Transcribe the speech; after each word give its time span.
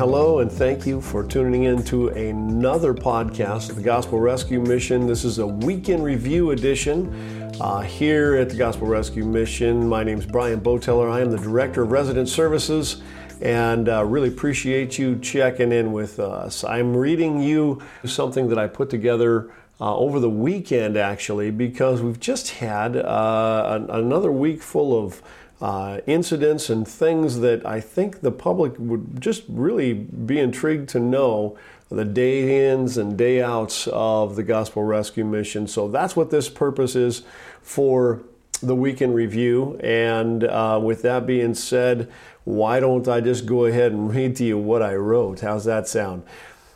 hello, 0.00 0.38
and 0.38 0.50
thank 0.50 0.86
you 0.86 0.98
for 0.98 1.22
tuning 1.22 1.64
in 1.64 1.82
to 1.82 2.08
another 2.08 2.94
podcast 2.94 3.68
of 3.68 3.76
the 3.76 3.82
Gospel 3.82 4.18
Rescue 4.18 4.58
Mission. 4.58 5.06
This 5.06 5.26
is 5.26 5.40
a 5.40 5.46
weekend 5.46 6.02
review 6.02 6.52
edition 6.52 7.12
uh, 7.60 7.82
here 7.82 8.36
at 8.36 8.48
the 8.48 8.56
Gospel 8.56 8.86
Rescue 8.86 9.26
Mission. 9.26 9.86
My 9.86 10.02
name 10.02 10.18
is 10.18 10.24
Brian 10.24 10.58
Bouteller. 10.58 11.12
I 11.12 11.20
am 11.20 11.30
the 11.30 11.36
Director 11.36 11.82
of 11.82 11.92
Resident 11.92 12.30
Services 12.30 13.02
and 13.42 13.90
uh, 13.90 14.02
really 14.02 14.28
appreciate 14.28 14.98
you 14.98 15.18
checking 15.18 15.70
in 15.70 15.92
with 15.92 16.18
us. 16.18 16.64
I'm 16.64 16.96
reading 16.96 17.42
you 17.42 17.82
something 18.06 18.48
that 18.48 18.58
I 18.58 18.68
put 18.68 18.88
together 18.88 19.52
uh, 19.82 19.94
over 19.94 20.18
the 20.18 20.30
weekend 20.30 20.96
actually 20.96 21.50
because 21.50 22.00
we've 22.00 22.20
just 22.20 22.52
had 22.52 22.96
uh, 22.96 23.84
another 23.90 24.32
week 24.32 24.62
full 24.62 24.98
of 24.98 25.20
uh, 25.60 26.00
incidents 26.06 26.70
and 26.70 26.86
things 26.86 27.40
that 27.40 27.64
I 27.66 27.80
think 27.80 28.20
the 28.20 28.32
public 28.32 28.74
would 28.78 29.20
just 29.20 29.44
really 29.48 29.92
be 29.92 30.38
intrigued 30.38 30.88
to 30.90 31.00
know 31.00 31.58
the 31.90 32.04
day 32.04 32.70
ins 32.70 32.96
and 32.96 33.18
day 33.18 33.42
outs 33.42 33.88
of 33.88 34.36
the 34.36 34.42
Gospel 34.42 34.84
Rescue 34.84 35.24
Mission. 35.24 35.66
So 35.66 35.88
that's 35.88 36.16
what 36.16 36.30
this 36.30 36.48
purpose 36.48 36.94
is 36.94 37.22
for 37.60 38.22
the 38.62 38.74
weekend 38.74 39.14
review. 39.14 39.78
And 39.82 40.44
uh, 40.44 40.80
with 40.82 41.02
that 41.02 41.26
being 41.26 41.54
said, 41.54 42.10
why 42.44 42.80
don't 42.80 43.06
I 43.08 43.20
just 43.20 43.44
go 43.44 43.66
ahead 43.66 43.92
and 43.92 44.14
read 44.14 44.36
to 44.36 44.44
you 44.44 44.56
what 44.56 44.82
I 44.82 44.94
wrote? 44.94 45.40
How's 45.40 45.64
that 45.64 45.88
sound? 45.88 46.22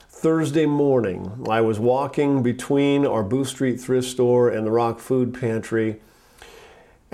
Thursday 0.09 0.67
morning, 0.67 1.47
I 1.51 1.61
was 1.61 1.79
walking 1.79 2.43
between 2.43 3.07
our 3.07 3.23
Booth 3.23 3.49
Street 3.49 3.81
thrift 3.81 4.09
store 4.09 4.49
and 4.49 4.67
the 4.67 4.71
Rock 4.71 4.99
Food 4.99 5.39
Pantry 5.39 6.01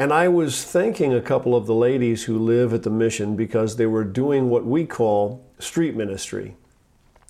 and 0.01 0.15
I 0.15 0.29
was 0.29 0.65
thanking 0.65 1.13
a 1.13 1.21
couple 1.21 1.55
of 1.55 1.67
the 1.67 1.75
ladies 1.75 2.25
who 2.25 2.39
live 2.39 2.73
at 2.73 2.85
the 2.85 2.91
mission 2.91 3.37
because 3.37 3.77
they 3.77 3.85
were 3.85 4.03
doing 4.03 4.49
what 4.49 4.65
we 4.65 4.87
call 4.87 5.45
street 5.59 5.95
ministry. 5.95 6.57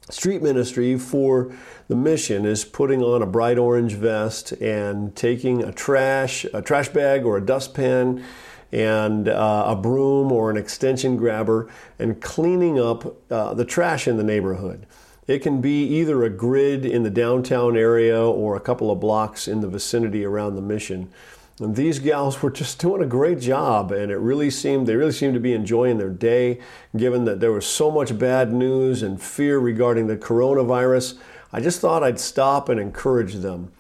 Street 0.09 0.41
ministry 0.41 0.97
for 0.97 1.53
the 1.89 1.97
mission 1.97 2.47
is 2.47 2.65
putting 2.65 3.03
on 3.03 3.23
a 3.23 3.27
bright 3.27 3.59
orange 3.59 3.95
vest 3.95 4.53
and 4.53 5.17
taking 5.17 5.65
a 5.65 5.73
trash, 5.73 6.47
a 6.55 6.63
trash 6.63 6.89
bag 6.91 7.25
or 7.25 7.39
a 7.39 7.45
dustpan 7.45 8.25
and 8.71 9.27
uh, 9.27 9.65
a 9.67 9.75
broom 9.75 10.31
or 10.31 10.49
an 10.49 10.57
extension 10.57 11.17
grabber 11.17 11.69
and 11.99 12.23
cleaning 12.23 12.79
up 12.79 13.17
uh, 13.33 13.53
the 13.53 13.65
trash 13.65 14.07
in 14.07 14.17
the 14.17 14.23
neighborhood. 14.23 14.87
It 15.27 15.41
can 15.41 15.61
be 15.61 15.83
either 15.89 16.23
a 16.23 16.31
grid 16.31 16.87
in 16.87 17.03
the 17.03 17.11
downtown 17.11 17.77
area 17.77 18.23
or 18.25 18.55
a 18.55 18.61
couple 18.61 18.93
of 18.93 19.01
blocks 19.01 19.49
in 19.49 19.61
the 19.61 19.69
vicinity 19.69 20.25
around 20.25 20.55
the 20.55 20.63
mission. 20.63 21.11
And 21.61 21.77
these 21.77 21.99
gals 21.99 22.41
were 22.41 22.51
just 22.51 22.79
doing 22.79 23.03
a 23.03 23.07
great 23.07 23.39
job, 23.39 23.93
and 23.93 24.11
it 24.11 24.17
really 24.17 24.49
seemed 24.49 24.87
they 24.87 24.97
really 24.97 25.13
seemed 25.13 25.35
to 25.35 25.41
be 25.41 25.53
enjoying 25.53 25.99
their 25.99 26.09
day, 26.09 26.59
given 26.97 27.27
that 27.27 27.41
there 27.41 27.53
was 27.53 27.67
so 27.67 27.91
much 27.91 28.19
bad 28.19 28.51
news 28.51 29.03
and 29.03 29.21
fear 29.21 29.59
regarding 29.59 30.07
the 30.07 30.17
coronavirus. 30.17 31.19
I 31.53 31.61
just 31.61 31.81
thought 31.81 32.03
I'd 32.03 32.19
stop 32.19 32.71
and 32.71 32.81
encourage 32.81 33.35
them. 33.35 33.73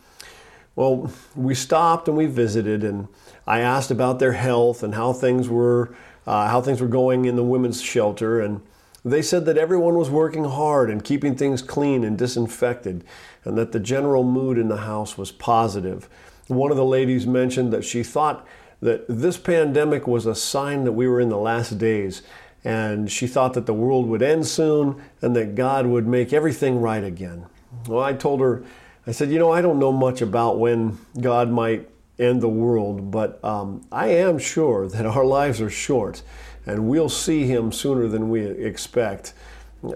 Well, 0.76 1.10
we 1.34 1.54
stopped 1.54 2.06
and 2.06 2.18
we 2.18 2.26
visited, 2.26 2.84
and 2.84 3.08
I 3.46 3.60
asked 3.60 3.90
about 3.90 4.18
their 4.18 4.32
health 4.32 4.82
and 4.82 4.94
how 4.94 5.14
things 5.14 5.48
were, 5.48 5.94
uh, 6.26 6.48
how 6.48 6.60
things 6.60 6.82
were 6.82 6.86
going 6.86 7.24
in 7.24 7.36
the 7.36 7.42
women's 7.42 7.80
shelter, 7.80 8.40
and 8.40 8.60
they 9.02 9.22
said 9.22 9.46
that 9.46 9.56
everyone 9.56 9.94
was 9.94 10.10
working 10.10 10.44
hard 10.44 10.90
and 10.90 11.02
keeping 11.02 11.34
things 11.34 11.62
clean 11.62 12.04
and 12.04 12.18
disinfected, 12.18 13.04
and 13.44 13.56
that 13.56 13.72
the 13.72 13.80
general 13.80 14.22
mood 14.22 14.58
in 14.58 14.68
the 14.68 14.78
house 14.78 15.16
was 15.16 15.32
positive. 15.32 16.10
One 16.50 16.70
of 16.70 16.76
the 16.76 16.84
ladies 16.84 17.26
mentioned 17.26 17.72
that 17.72 17.84
she 17.84 18.02
thought 18.02 18.46
that 18.80 19.04
this 19.08 19.36
pandemic 19.36 20.06
was 20.06 20.26
a 20.26 20.34
sign 20.34 20.84
that 20.84 20.92
we 20.92 21.06
were 21.06 21.20
in 21.20 21.28
the 21.28 21.38
last 21.38 21.78
days. 21.78 22.22
And 22.64 23.10
she 23.10 23.26
thought 23.26 23.54
that 23.54 23.66
the 23.66 23.74
world 23.74 24.06
would 24.08 24.22
end 24.22 24.46
soon 24.46 25.02
and 25.22 25.34
that 25.36 25.54
God 25.54 25.86
would 25.86 26.06
make 26.06 26.32
everything 26.32 26.80
right 26.80 27.04
again. 27.04 27.46
Well, 27.86 28.02
I 28.02 28.12
told 28.12 28.40
her, 28.40 28.64
I 29.06 29.12
said, 29.12 29.30
you 29.30 29.38
know, 29.38 29.52
I 29.52 29.62
don't 29.62 29.78
know 29.78 29.92
much 29.92 30.20
about 30.20 30.58
when 30.58 30.98
God 31.20 31.50
might 31.50 31.88
end 32.18 32.42
the 32.42 32.48
world, 32.48 33.10
but 33.10 33.42
um, 33.44 33.86
I 33.90 34.08
am 34.08 34.38
sure 34.38 34.88
that 34.88 35.06
our 35.06 35.24
lives 35.24 35.60
are 35.60 35.70
short 35.70 36.22
and 36.66 36.88
we'll 36.88 37.08
see 37.08 37.46
Him 37.46 37.72
sooner 37.72 38.08
than 38.08 38.28
we 38.28 38.44
expect. 38.44 39.32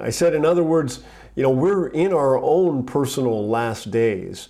I 0.01 0.11
said, 0.11 0.35
in 0.35 0.47
other 0.47 0.63
words, 0.63 1.03
you 1.35 1.43
know, 1.43 1.51
we're 1.51 1.89
in 1.89 2.13
our 2.13 2.39
own 2.39 2.87
personal 2.87 3.47
last 3.49 3.91
days. 3.91 4.49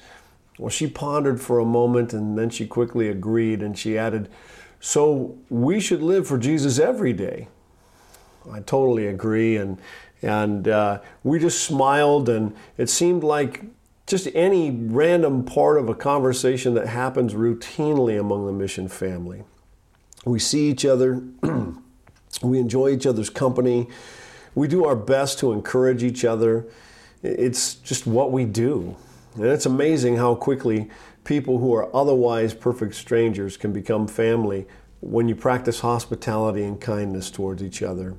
Well, 0.58 0.70
she 0.70 0.86
pondered 0.86 1.40
for 1.40 1.58
a 1.58 1.64
moment 1.64 2.12
and 2.12 2.38
then 2.38 2.50
she 2.50 2.66
quickly 2.66 3.08
agreed 3.08 3.62
and 3.62 3.76
she 3.76 3.98
added, 3.98 4.28
So 4.80 5.36
we 5.48 5.80
should 5.80 6.02
live 6.02 6.26
for 6.26 6.38
Jesus 6.38 6.78
every 6.78 7.12
day. 7.12 7.48
I 8.50 8.60
totally 8.60 9.06
agree. 9.06 9.56
And, 9.56 9.78
and 10.22 10.68
uh, 10.68 11.00
we 11.22 11.38
just 11.38 11.64
smiled, 11.64 12.28
and 12.28 12.54
it 12.78 12.88
seemed 12.88 13.22
like 13.22 13.64
just 14.06 14.28
any 14.34 14.70
random 14.70 15.44
part 15.44 15.78
of 15.78 15.88
a 15.88 15.94
conversation 15.94 16.74
that 16.74 16.86
happens 16.86 17.34
routinely 17.34 18.18
among 18.18 18.46
the 18.46 18.52
mission 18.52 18.88
family. 18.88 19.44
We 20.24 20.38
see 20.38 20.70
each 20.70 20.84
other, 20.84 21.22
we 22.42 22.58
enjoy 22.58 22.90
each 22.90 23.06
other's 23.06 23.30
company, 23.30 23.88
we 24.54 24.68
do 24.68 24.84
our 24.84 24.96
best 24.96 25.38
to 25.40 25.52
encourage 25.52 26.02
each 26.02 26.24
other. 26.24 26.66
It's 27.22 27.74
just 27.74 28.06
what 28.06 28.30
we 28.30 28.44
do. 28.44 28.96
And 29.34 29.46
it's 29.46 29.66
amazing 29.66 30.16
how 30.16 30.34
quickly 30.36 30.88
people 31.24 31.58
who 31.58 31.74
are 31.74 31.94
otherwise 31.94 32.54
perfect 32.54 32.94
strangers 32.94 33.56
can 33.56 33.72
become 33.72 34.06
family 34.06 34.66
when 35.00 35.28
you 35.28 35.34
practice 35.34 35.80
hospitality 35.80 36.62
and 36.62 36.80
kindness 36.80 37.30
towards 37.30 37.62
each 37.62 37.82
other. 37.82 38.14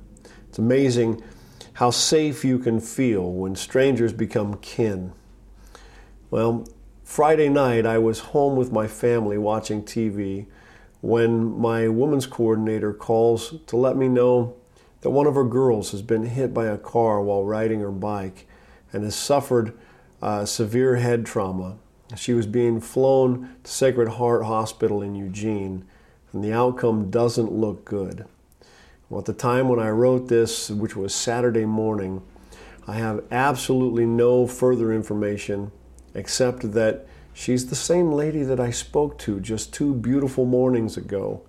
It's 0.48 0.58
amazing 0.58 1.22
how 1.74 1.90
safe 1.90 2.44
you 2.44 2.58
can 2.58 2.80
feel 2.80 3.32
when 3.32 3.56
strangers 3.56 4.12
become 4.12 4.58
kin. 4.58 5.12
Well, 6.30 6.66
Friday 7.02 7.48
night 7.48 7.86
I 7.86 7.98
was 7.98 8.18
home 8.18 8.56
with 8.56 8.72
my 8.72 8.86
family 8.86 9.38
watching 9.38 9.82
TV 9.82 10.46
when 11.00 11.58
my 11.58 11.88
women's 11.88 12.26
coordinator 12.26 12.92
calls 12.92 13.54
to 13.66 13.76
let 13.76 13.96
me 13.96 14.08
know 14.08 14.56
that 15.02 15.10
one 15.10 15.26
of 15.26 15.34
her 15.34 15.44
girls 15.44 15.92
has 15.92 16.02
been 16.02 16.24
hit 16.24 16.52
by 16.52 16.66
a 16.66 16.78
car 16.78 17.22
while 17.22 17.44
riding 17.44 17.80
her 17.80 17.92
bike 17.92 18.46
and 18.92 19.04
has 19.04 19.14
suffered 19.14 19.78
uh, 20.22 20.44
severe 20.44 20.96
head 20.96 21.26
trauma. 21.26 21.76
She 22.16 22.32
was 22.32 22.46
being 22.46 22.80
flown 22.80 23.56
to 23.64 23.70
Sacred 23.70 24.08
Heart 24.08 24.44
Hospital 24.44 25.02
in 25.02 25.14
Eugene, 25.14 25.84
and 26.32 26.42
the 26.42 26.52
outcome 26.52 27.10
doesn't 27.10 27.52
look 27.52 27.84
good. 27.84 28.26
Well, 29.08 29.20
at 29.20 29.26
the 29.26 29.32
time 29.32 29.68
when 29.68 29.78
I 29.78 29.90
wrote 29.90 30.28
this, 30.28 30.70
which 30.70 30.96
was 30.96 31.14
Saturday 31.14 31.64
morning, 31.64 32.22
I 32.86 32.94
have 32.94 33.24
absolutely 33.30 34.06
no 34.06 34.46
further 34.46 34.92
information 34.92 35.72
except 36.14 36.72
that 36.72 37.06
she's 37.34 37.66
the 37.66 37.76
same 37.76 38.12
lady 38.12 38.42
that 38.42 38.60
I 38.60 38.70
spoke 38.70 39.18
to 39.20 39.40
just 39.40 39.72
two 39.72 39.94
beautiful 39.94 40.44
mornings 40.44 40.96
ago 40.96 41.42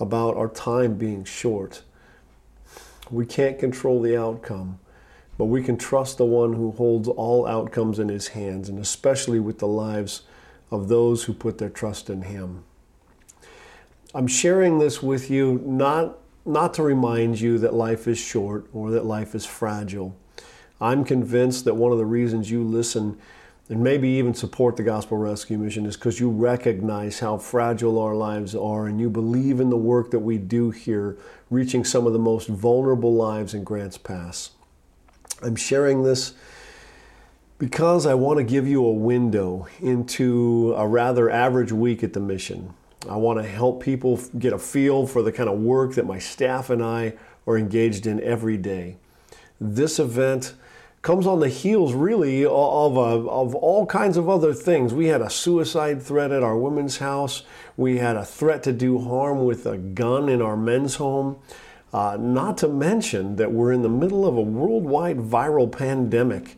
about 0.00 0.36
our 0.36 0.48
time 0.48 0.94
being 0.94 1.24
short. 1.24 1.82
We 3.10 3.26
can't 3.26 3.58
control 3.58 4.00
the 4.00 4.16
outcome, 4.16 4.78
but 5.38 5.46
we 5.46 5.62
can 5.62 5.76
trust 5.76 6.18
the 6.18 6.24
one 6.24 6.54
who 6.54 6.72
holds 6.72 7.08
all 7.08 7.46
outcomes 7.46 7.98
in 7.98 8.08
his 8.08 8.28
hands, 8.28 8.68
and 8.68 8.78
especially 8.78 9.40
with 9.40 9.58
the 9.58 9.66
lives 9.66 10.22
of 10.70 10.88
those 10.88 11.24
who 11.24 11.32
put 11.32 11.58
their 11.58 11.70
trust 11.70 12.08
in 12.10 12.22
him. 12.22 12.64
I'm 14.14 14.26
sharing 14.26 14.78
this 14.78 15.02
with 15.02 15.30
you 15.30 15.60
not, 15.64 16.18
not 16.44 16.72
to 16.74 16.82
remind 16.82 17.40
you 17.40 17.58
that 17.58 17.74
life 17.74 18.08
is 18.08 18.18
short 18.18 18.66
or 18.72 18.90
that 18.92 19.04
life 19.04 19.34
is 19.34 19.44
fragile. 19.44 20.16
I'm 20.80 21.04
convinced 21.04 21.64
that 21.64 21.74
one 21.74 21.92
of 21.92 21.98
the 21.98 22.06
reasons 22.06 22.50
you 22.50 22.62
listen 22.62 23.18
and 23.68 23.82
maybe 23.82 24.08
even 24.08 24.32
support 24.32 24.76
the 24.76 24.82
Gospel 24.82 25.18
Rescue 25.18 25.58
Mission 25.58 25.86
is 25.86 25.96
because 25.96 26.20
you 26.20 26.30
recognize 26.30 27.18
how 27.18 27.36
fragile 27.36 27.98
our 27.98 28.14
lives 28.14 28.54
are 28.54 28.86
and 28.86 29.00
you 29.00 29.10
believe 29.10 29.58
in 29.58 29.70
the 29.70 29.76
work 29.76 30.10
that 30.12 30.20
we 30.20 30.38
do 30.38 30.70
here, 30.70 31.18
reaching 31.50 31.84
some 31.84 32.06
of 32.06 32.12
the 32.12 32.18
most 32.18 32.48
vulnerable 32.48 33.14
lives 33.14 33.54
in 33.54 33.64
Grants 33.64 33.98
Pass. 33.98 34.50
I'm 35.42 35.56
sharing 35.56 36.02
this 36.02 36.32
because 37.58 38.06
I 38.06 38.14
want 38.14 38.38
to 38.38 38.44
give 38.44 38.66
you 38.66 38.84
a 38.84 38.92
window 38.92 39.66
into 39.80 40.74
a 40.76 40.86
rather 40.86 41.30
average 41.30 41.72
week 41.72 42.02
at 42.02 42.12
the 42.12 42.20
mission. 42.20 42.74
I 43.08 43.16
want 43.16 43.38
to 43.38 43.48
help 43.48 43.82
people 43.82 44.20
get 44.38 44.52
a 44.52 44.58
feel 44.58 45.06
for 45.06 45.22
the 45.22 45.32
kind 45.32 45.48
of 45.48 45.58
work 45.58 45.94
that 45.94 46.06
my 46.06 46.18
staff 46.18 46.70
and 46.70 46.82
I 46.82 47.14
are 47.46 47.56
engaged 47.56 48.06
in 48.06 48.20
every 48.22 48.56
day. 48.56 48.96
This 49.60 49.98
event 49.98 50.54
comes 51.02 51.26
on 51.26 51.38
the 51.38 51.48
heels, 51.48 51.92
really, 51.92 52.44
of, 52.44 52.98
of, 52.98 53.54
all 53.54 53.86
kinds 53.86 54.16
of 54.16 54.28
other 54.28 54.52
things. 54.52 54.92
We 54.92 55.06
had 55.06 55.22
a 55.22 55.30
suicide 55.30 56.02
threat 56.02 56.32
at 56.32 56.42
our 56.42 56.56
women's 56.58 56.98
house, 56.98 57.42
we 57.76 57.98
had 57.98 58.16
a 58.16 58.24
threat 58.24 58.64
to 58.64 58.72
do 58.72 58.98
harm 58.98 59.44
with 59.44 59.66
a 59.66 59.78
gun 59.78 60.28
in 60.28 60.42
our 60.42 60.56
men's 60.56 60.96
home. 60.96 61.36
Uh, 61.96 62.14
not 62.20 62.58
to 62.58 62.68
mention 62.68 63.36
that 63.36 63.50
we're 63.50 63.72
in 63.72 63.80
the 63.80 63.88
middle 63.88 64.26
of 64.26 64.36
a 64.36 64.42
worldwide 64.42 65.16
viral 65.16 65.72
pandemic. 65.72 66.54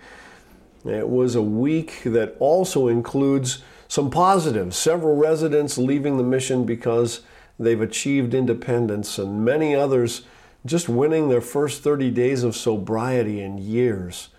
It 0.85 1.09
was 1.09 1.37
a 1.37 1.43
week 1.43 2.03
that 2.03 2.35
also 2.41 2.89
includes 2.89 3.63
some 3.87 4.11
positives. 4.11 4.77
Several 4.77 5.15
residents 5.15 5.79
leaving 5.79 6.17
the 6.17 6.25
mission 6.25 6.65
because 6.65 7.21
they've 7.57 7.81
achieved 7.81 8.35
independence, 8.35 9.17
and 9.17 9.45
many 9.45 9.77
others 9.77 10.23
just 10.67 10.89
winning 10.89 11.29
their 11.29 11.41
first 11.41 11.85
30 11.85 12.11
days 12.11 12.43
of 12.43 12.57
sobriety 12.57 13.41
in 13.41 13.59
years. 13.59 14.31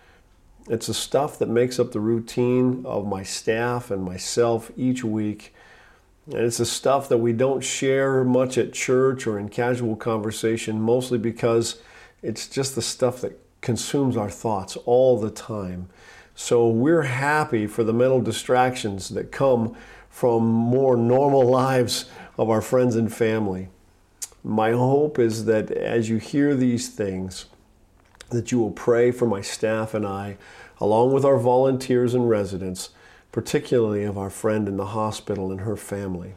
It's 0.67 0.87
the 0.87 0.93
stuff 0.93 1.39
that 1.39 1.47
makes 1.47 1.79
up 1.79 1.93
the 1.93 2.01
routine 2.01 2.83
of 2.85 3.07
my 3.07 3.23
staff 3.23 3.89
and 3.89 4.03
myself 4.03 4.69
each 4.75 5.05
week. 5.05 5.55
And 6.31 6.45
it's 6.45 6.57
the 6.57 6.65
stuff 6.65 7.09
that 7.09 7.17
we 7.17 7.33
don't 7.33 7.61
share 7.61 8.23
much 8.23 8.57
at 8.57 8.71
church 8.71 9.25
or 9.25 9.39
in 9.39 9.49
casual 9.49 9.95
conversation, 9.95 10.79
mostly 10.79 11.17
because 11.17 11.81
it's 12.21 12.47
just 12.47 12.75
the 12.75 12.81
stuff 12.83 13.21
that 13.21 13.39
consumes 13.61 14.15
our 14.15 14.29
thoughts 14.29 14.75
all 14.85 15.19
the 15.19 15.31
time. 15.31 15.89
So 16.35 16.69
we're 16.69 17.01
happy 17.01 17.65
for 17.65 17.83
the 17.83 17.93
mental 17.93 18.21
distractions 18.21 19.09
that 19.09 19.31
come 19.31 19.75
from 20.09 20.45
more 20.45 20.95
normal 20.95 21.43
lives 21.49 22.05
of 22.37 22.49
our 22.49 22.61
friends 22.61 22.95
and 22.95 23.11
family. 23.11 23.69
My 24.43 24.71
hope 24.71 25.17
is 25.17 25.45
that 25.45 25.71
as 25.71 26.09
you 26.09 26.17
hear 26.17 26.55
these 26.55 26.89
things, 26.89 27.45
that 28.29 28.51
you 28.51 28.59
will 28.59 28.71
pray 28.71 29.11
for 29.11 29.25
my 29.25 29.41
staff 29.41 29.93
and 29.95 30.05
I, 30.05 30.37
along 30.79 31.11
with 31.11 31.25
our 31.25 31.37
volunteers 31.37 32.13
and 32.13 32.29
residents, 32.29 32.91
particularly 33.31 34.03
of 34.03 34.17
our 34.17 34.29
friend 34.29 34.67
in 34.67 34.77
the 34.77 34.87
hospital 34.87 35.51
and 35.51 35.61
her 35.61 35.75
family, 35.75 36.35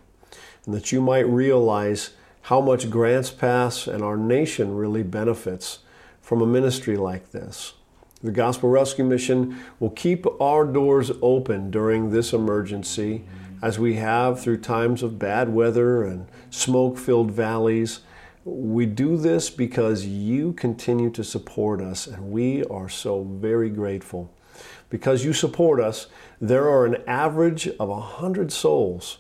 and 0.66 0.74
that 0.74 0.92
you 0.92 1.00
might 1.00 1.26
realize 1.26 2.10
how 2.42 2.60
much 2.60 2.90
Grants 2.90 3.30
Pass 3.30 3.86
and 3.86 4.02
our 4.02 4.16
nation 4.16 4.74
really 4.74 5.02
benefits 5.02 5.80
from 6.20 6.42
a 6.42 6.46
ministry 6.46 6.96
like 6.96 7.30
this. 7.30 7.74
The 8.22 8.30
Gospel 8.30 8.68
Rescue 8.68 9.04
Mission 9.04 9.58
will 9.80 9.90
keep 9.90 10.26
our 10.40 10.64
doors 10.64 11.10
open 11.20 11.70
during 11.70 12.10
this 12.10 12.32
emergency, 12.32 13.24
as 13.60 13.78
we 13.78 13.94
have 13.94 14.40
through 14.40 14.58
times 14.58 15.02
of 15.02 15.18
bad 15.18 15.48
weather 15.48 16.04
and 16.04 16.26
smoke 16.50 16.98
filled 16.98 17.30
valleys 17.30 18.00
we 18.44 18.86
do 18.86 19.16
this 19.16 19.50
because 19.50 20.04
you 20.04 20.52
continue 20.54 21.10
to 21.10 21.22
support 21.22 21.80
us, 21.80 22.06
and 22.06 22.32
we 22.32 22.64
are 22.64 22.88
so 22.88 23.22
very 23.22 23.70
grateful. 23.70 24.32
Because 24.90 25.24
you 25.24 25.32
support 25.32 25.80
us, 25.80 26.06
there 26.40 26.68
are 26.68 26.84
an 26.84 27.02
average 27.06 27.68
of 27.68 27.88
100 27.88 28.52
souls, 28.52 29.18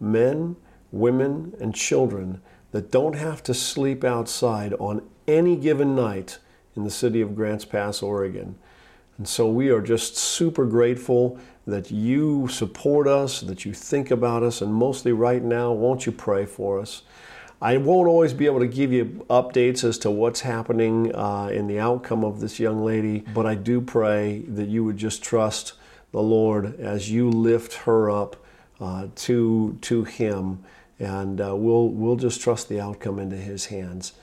men, 0.00 0.56
women, 0.90 1.54
and 1.60 1.74
children, 1.74 2.40
that 2.72 2.90
don't 2.90 3.16
have 3.16 3.42
to 3.42 3.54
sleep 3.54 4.02
outside 4.04 4.72
on 4.74 5.02
any 5.28 5.56
given 5.56 5.94
night 5.94 6.38
in 6.74 6.84
the 6.84 6.90
city 6.90 7.20
of 7.20 7.36
Grants 7.36 7.64
Pass, 7.64 8.02
Oregon. 8.02 8.56
And 9.18 9.28
so 9.28 9.46
we 9.46 9.68
are 9.68 9.82
just 9.82 10.16
super 10.16 10.64
grateful 10.64 11.38
that 11.66 11.90
you 11.90 12.48
support 12.48 13.06
us, 13.06 13.40
that 13.40 13.64
you 13.64 13.74
think 13.74 14.10
about 14.10 14.42
us, 14.42 14.62
and 14.62 14.74
mostly 14.74 15.12
right 15.12 15.42
now, 15.42 15.70
won't 15.72 16.06
you 16.06 16.12
pray 16.12 16.46
for 16.46 16.80
us? 16.80 17.02
I 17.62 17.76
won't 17.76 18.08
always 18.08 18.32
be 18.32 18.46
able 18.46 18.58
to 18.58 18.66
give 18.66 18.92
you 18.92 19.24
updates 19.30 19.84
as 19.84 19.96
to 19.98 20.10
what's 20.10 20.40
happening 20.40 21.14
uh, 21.14 21.48
in 21.52 21.68
the 21.68 21.78
outcome 21.78 22.24
of 22.24 22.40
this 22.40 22.58
young 22.58 22.84
lady, 22.84 23.20
but 23.32 23.46
I 23.46 23.54
do 23.54 23.80
pray 23.80 24.40
that 24.48 24.68
you 24.68 24.82
would 24.82 24.96
just 24.96 25.22
trust 25.22 25.74
the 26.10 26.20
Lord 26.20 26.80
as 26.80 27.12
you 27.12 27.30
lift 27.30 27.74
her 27.74 28.10
up 28.10 28.34
uh, 28.80 29.06
to 29.14 29.78
to 29.80 30.02
Him, 30.02 30.64
and 30.98 31.40
uh, 31.40 31.54
we'll 31.54 31.88
we'll 31.90 32.16
just 32.16 32.40
trust 32.40 32.68
the 32.68 32.80
outcome 32.80 33.20
into 33.20 33.36
His 33.36 33.66
hands. 33.66 34.14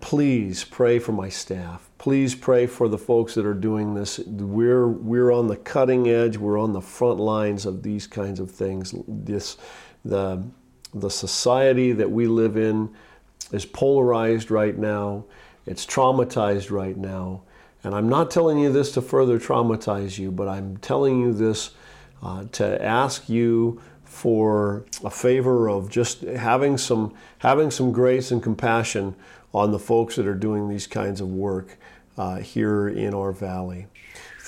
Please 0.00 0.64
pray 0.64 0.98
for 0.98 1.12
my 1.12 1.30
staff. 1.30 1.88
Please 1.96 2.34
pray 2.34 2.66
for 2.66 2.86
the 2.86 2.98
folks 2.98 3.34
that 3.36 3.46
are 3.46 3.54
doing 3.54 3.94
this. 3.94 4.18
We're 4.18 4.88
we're 4.88 5.32
on 5.32 5.48
the 5.48 5.56
cutting 5.56 6.06
edge. 6.06 6.36
We're 6.36 6.60
on 6.60 6.74
the 6.74 6.82
front 6.82 7.18
lines 7.18 7.64
of 7.64 7.82
these 7.82 8.06
kinds 8.06 8.38
of 8.38 8.50
things. 8.50 8.94
This 9.08 9.56
the 10.04 10.44
the 10.94 11.10
society 11.10 11.92
that 11.92 12.10
we 12.10 12.26
live 12.26 12.56
in 12.56 12.94
is 13.52 13.64
polarized 13.64 14.50
right 14.50 14.76
now, 14.76 15.24
it's 15.66 15.86
traumatized 15.86 16.70
right 16.70 16.96
now. 16.96 17.42
And 17.84 17.94
I'm 17.94 18.08
not 18.08 18.30
telling 18.30 18.58
you 18.58 18.72
this 18.72 18.92
to 18.92 19.02
further 19.02 19.38
traumatize 19.38 20.18
you, 20.18 20.30
but 20.30 20.48
I'm 20.48 20.78
telling 20.78 21.20
you 21.20 21.32
this 21.32 21.70
uh, 22.22 22.44
to 22.52 22.82
ask 22.84 23.28
you 23.28 23.80
for 24.04 24.84
a 25.04 25.10
favor 25.10 25.68
of 25.68 25.88
just 25.88 26.22
having 26.22 26.76
some 26.76 27.14
having 27.38 27.70
some 27.70 27.92
grace 27.92 28.30
and 28.30 28.42
compassion 28.42 29.14
on 29.52 29.70
the 29.70 29.78
folks 29.78 30.16
that 30.16 30.26
are 30.26 30.34
doing 30.34 30.68
these 30.68 30.86
kinds 30.86 31.20
of 31.20 31.28
work 31.28 31.78
uh, 32.16 32.36
here 32.36 32.88
in 32.88 33.14
our 33.14 33.30
valley. 33.32 33.86